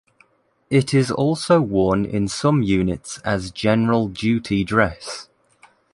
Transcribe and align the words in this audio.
It 0.71 0.95
is 0.95 1.11
also 1.11 1.61
worn 1.61 2.05
in 2.05 2.27
some 2.27 2.63
units 2.63 3.19
as 3.19 3.51
general 3.51 4.07
duty 4.07 4.63
dress. 4.63 5.29